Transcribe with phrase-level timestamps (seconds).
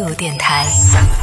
[0.00, 0.64] 度电台，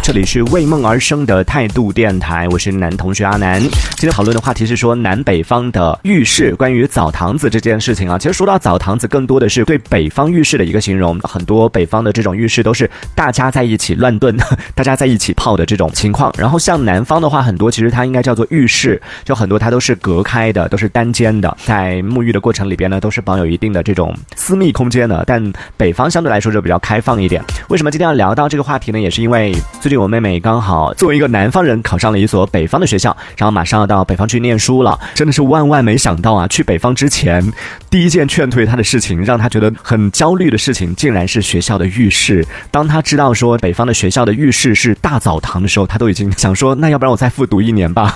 [0.00, 3.60] 这里是为梦而生的态度电台，我是男同学阿南。
[3.60, 8.16] 今天讨论的话题是说南北方的浴室，关于澡堂子这件事情啊。
[8.16, 11.18] 其实说到澡堂子，更多的是对北方浴室的一个形容。
[11.20, 14.36] 很多北方的这种浴室都是大家在一起乱炖，
[14.76, 16.32] 大家在一起泡的这种情况。
[16.38, 25.24] 然后像南方的话，很多其实它应该叫做浴室，就很多它都是隔开的，都是单间的，在沐浴的过程里边呢，都是保有一定的这种私密空间的。
[25.26, 27.42] 但北方相对来说就比较开放一点。
[27.68, 29.00] 为什么今天要聊到这个话题呢？
[29.00, 34.98] 也是因为最近我妹妹刚好作为一个南方人考上了一所北方的学校，然后马上要到北方去念书了。
[35.14, 36.46] 真的是万万没想到啊！
[36.48, 37.42] 去北方之前，
[37.88, 42.46] 第一件劝退她的事情，让她觉得很焦虑的事情，竟然是学校的浴室。
[42.70, 48.12] 当她知道说北方的学校的浴室是大澡堂的时候，她都已经想说，那要不然我再复读一年吧。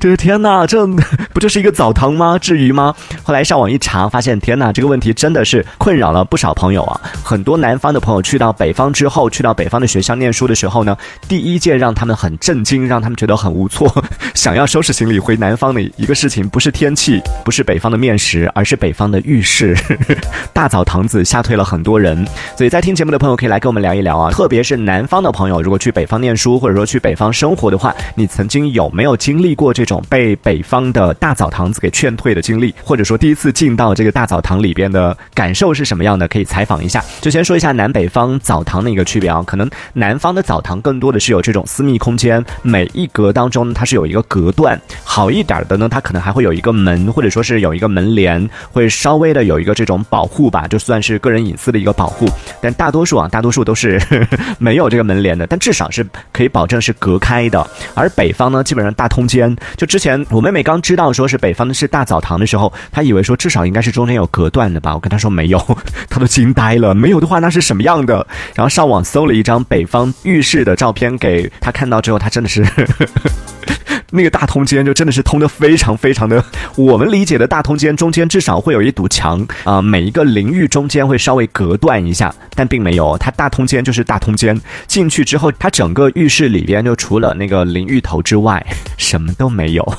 [0.00, 0.86] 就是天哪，这
[1.34, 2.38] 不就是一个澡堂吗？
[2.38, 2.94] 至于吗？
[3.22, 6.98] 后来上网一查，发现天哪，这个问题真的是困扰了不少朋友啊。
[7.22, 10.96] 很多南方的朋友去到北方之后，去到北方的学校念书的时候呢，
[11.28, 13.92] 第一件让他们很震惊，让他们觉得很无措，
[14.34, 19.76] 想要收拾行李回南方的一个事情，不是天气，不是北方的面食，而是北方的浴室。
[20.54, 22.26] 大澡堂子吓退了很多人。
[22.56, 36.28] 所以在听节目的朋友可以来跟我们聊一聊啊，特别是南方的朋友，如果去北方念书或者说去北方生活的话，你曾经有没有经历过这种种被北方的大澡堂子给劝退的经历，或者说第一次进到这个大澡堂里边的感受是什么样的？
[36.28, 37.04] 可以采访一下。
[37.20, 52.28] 就先说一下南北方澡堂的一个区别啊，可能南方的澡堂更多的是有这种私密空间，每一格当中它是有一个隔断，好一点的呢，它可能还会有一个门，或者说是有一个门帘，会稍微的有一个这种保护吧，就算是个人隐私的一个保护。
[52.62, 54.00] 但大多数啊，大多数都是
[54.58, 57.66] 没有这个门帘的，但至少是可以保证是隔开的。
[57.94, 60.10] 而北方呢，基本上大通间，就之前。
[60.28, 64.92] 我妹妹刚知道说是北方的是大澡堂的时候，她以为说至少应该是中间有隔断的吧。
[64.94, 65.58] 我跟她说没有，
[66.10, 66.94] 她都惊呆了。
[66.94, 68.26] 没有的话那是什么样的？
[68.54, 72.62] 然后上网搜了一张北方浴室的照片给她看到之后，她真的是。
[74.12, 88.64] 那个大通间就真的是通的非常非常的，我们理解的大通间中间至少会有一堵墙啊，每一个淋浴中间会稍微隔断一下，但并没有，它大通间就是大通间，进去之后，它整个浴室里边就除了那个淋浴头之外，
[89.00, 89.94] 什么都没有，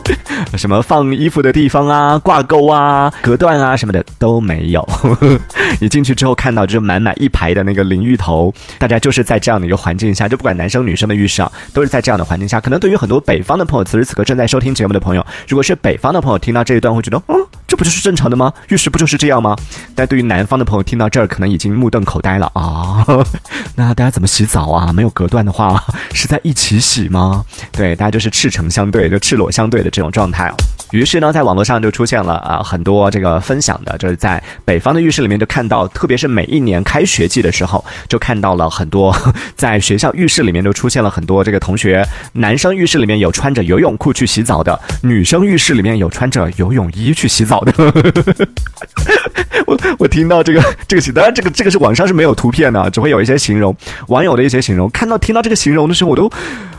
[0.56, 4.86] 什么放衣服的地方啊、挂钩啊、隔断啊什么的都没有。
[5.80, 13.56] 你进去之后看到就是满满一排的那个淋浴头，大家就是在这样的一个环境下，就不管男生女生的浴室啊，都是在这样的环境下，可能对于很多北方。
[13.56, 18.52] 的朋友，此时此刻正在收听节目的朋友，如果是北方的朋友，听到这一段会觉得，嗯，这不就是正常的吗？
[18.68, 19.56] 浴室不就是这样吗？
[19.94, 23.02] 但对于南方的朋友，听到这儿可能已经目瞪口呆了啊！
[23.76, 24.92] 那大家怎么洗澡啊？
[24.92, 27.44] 没有隔断的话，是在一起洗吗？
[27.72, 30.54] 对，大家就是吃赤诚相对，就赤裸相对的这种状态哦。
[30.92, 39.12] 于是呢，在网络上就出现了啊很多这个分享的，就是在北方的浴室里面就看到，特别是每一年开学季的时候，就看到了很多
[39.56, 47.72] 在学校浴室里面就出现了很多这个同学，男生浴室里面有穿着游泳裤去洗澡的，女生浴室里面有穿着游泳衣去洗澡的。
[49.66, 53.76] 我我听到这个这个当然这个这个是网上是没有图片的，只会有一些形容
[54.06, 54.88] 网友的一些形容。
[54.90, 56.30] 看到听到这个形容的时候，我都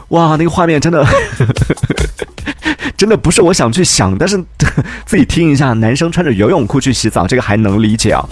[0.10, 1.06] 哇，那个画面真的。
[2.96, 4.44] 真的不是我想去想，但是
[5.06, 8.28] 自己听一下，男生穿着游泳裤去洗澡，这个还能理解啊，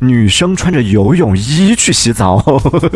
[0.00, 2.36] 女生穿着游泳衣去洗澡。
[2.36, 2.92] 呵呵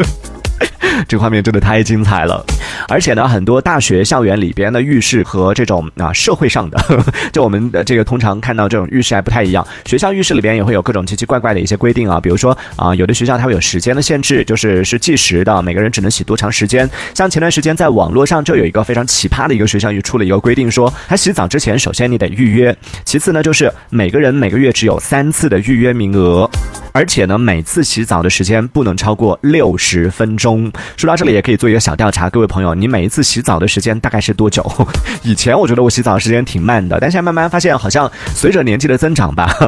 [1.09, 2.45] 这画面真的太精彩了，
[2.89, 9.67] 而且呢，很多大学校园里边的浴室和这种啊社会上的，就我们的这个通常看到这种浴室还不太一样。
[9.87, 16.89] 学校浴室里边也会有各种奇奇怪怪的一些规定啊，比如说啊，有的学校它会有时间的限制，就是是计时的，每个人只能洗多长时间。
[17.13, 26.49] 像前段时间在网络上就有一个非常奇葩的一个学校就出了一个规定，说他洗澡之前首先你得预约，其次呢就是每个人每个月只有三次的预约名额。
[26.97, 30.71] 而且呢，每次洗澡的时间不能超过六十分钟。
[30.97, 34.65] 说到这里，也可以做一个小调查，各位朋友，你每一次洗澡的时间大概是多久？
[35.25, 39.53] 以前我觉得我洗澡的时间挺慢的，但现在慢慢发现，好像随着年纪的增长吧。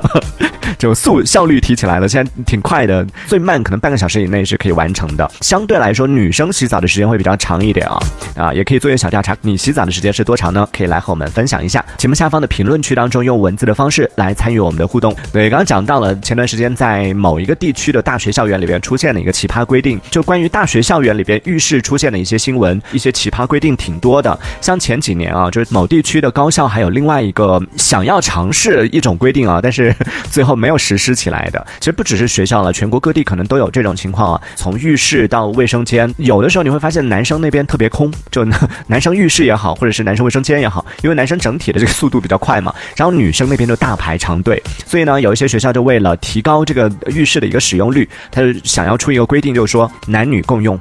[0.78, 5.28] 就速效率提起来了，现在挺快的，最慢可能半个小时以内是可以完成的。
[5.41, 7.99] 相对来说，女生洗澡的时间会比较长一点啊
[8.37, 10.69] 啊，也可以做一个小调查，你洗澡的时间是多长呢？
[10.73, 11.84] 可以来和我们分享一下。
[11.96, 15.17] 节目下方的评论区当中，用文字的方式来参与我们的互动。
[15.32, 20.96] 对，刚刚讲到了前段时间在某一个地区的大学校园里边出现了一个奇葩规定，就关于大学校。
[21.06, 24.36] 园里边浴室出现的一些新闻，一些奇葩规定挺多的。
[24.60, 29.94] 像前几年啊，就是某地区的高校还有另外一个想要尝试一种规定啊，但是
[30.30, 31.64] 最后没有实施起来的。
[31.78, 34.42] 其实不只是学校了，全国各地可能都有这种情况啊。
[34.56, 38.44] 从浴室到卫生间，有的时候你会发现男生那边特别空，就
[38.86, 50.79] 男生浴室也好，或者是男生卫生间也好，因为男生整体的这个速度比较快嘛，然后女生那边就大排长队，所以呢，有一些学校就为了提高这个浴室的一个使用率，他就想要出一个规定，就是说男女共用。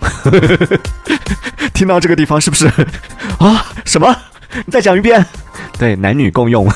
[1.74, 2.68] 听到这个地方是不是
[3.38, 3.66] 啊？
[3.86, 4.16] 什么？
[4.66, 5.26] 你再讲一遍。
[5.78, 6.72] 对，男女共用。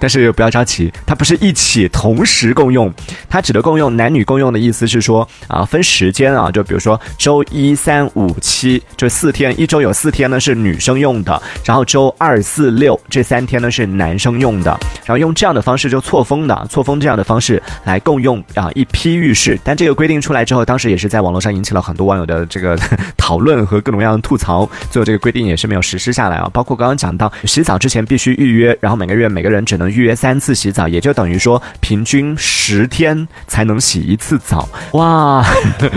[0.00, 2.92] 但是不要着急，它不是一起同时共用，
[3.28, 14.70] 它指的共用男女共用的意思是说啊，分时间啊，就比如说周一、三、五、七这四天，一周有四天呢是女生用的，然后周二、四、六这三天呢是男生用的，
[15.04, 19.58] 然后用这样的方式就错峰的，错峰这样的方式来共用啊一批浴室。
[19.62, 22.74] 但这个规定出来之后，当时也是在网络上引起了很多网友的这个
[23.18, 26.48] 讨论和各种各样的吐槽，最后这个规定也是没有实施下来啊。
[26.52, 29.89] 包括刚刚讲到洗澡之前必须预约，然后每个月每个人只能。
[29.90, 34.68] 预约三次洗澡，也就等于说平均十天才能洗一次澡。
[34.92, 35.44] 哇，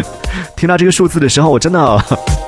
[0.58, 2.04] 听到这个数字的时候，我真的，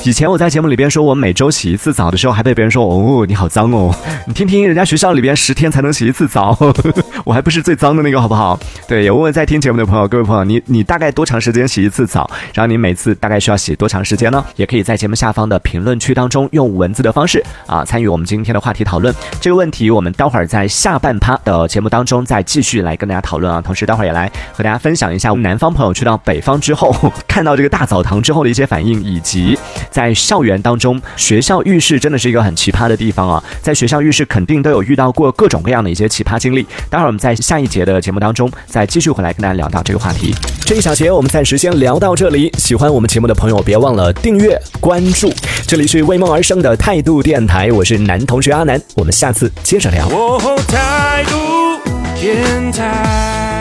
[0.05, 3.91] 以前我在节目里边说我每周洗一次澡的时候，还被别人说哦你好脏哦。
[4.27, 6.55] 你听听人家学校里边十天才能洗一次澡，
[7.25, 8.59] 我还不是最脏的那个好不好？
[8.87, 12.29] 对，也问问在听节目的朋友，各位朋友，你你大概多长时间洗一次澡？
[12.53, 14.45] 然后你每次大概需要洗多长时间呢？
[14.57, 19.11] 也可以在节目下方的评论区当中用文字的方式啊参与我们今天的话题讨论。
[19.41, 21.35] 这个问题我们待会儿在下半趴。
[21.43, 26.95] 的节目当中再继续来跟大家讨论啊，同时待会儿也来和大家分享一下南方朋友去到北方之后
[27.27, 29.57] 看到这个大澡堂之后的一些反应，以及
[29.95, 36.63] 在校园当中，学校浴室真的是一个很奇葩的地方啊，在学校浴室肯定都有遇到过各种各样的一些奇葩经历。
[36.89, 40.35] 待会儿我们在下一节的节目当中再继续回来跟大家聊到这个话题。
[40.65, 45.31] 这一小节我们暂时先聊到这里，喜欢我们节目的朋友别忘了订阅关注。
[45.65, 50.09] 这里是为梦而生的态度电台，我是男同学阿南，我们下次接着聊。
[50.67, 51.79] 态度
[52.19, 53.54] 电台。